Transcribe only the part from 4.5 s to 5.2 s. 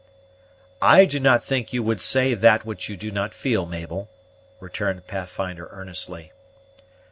returned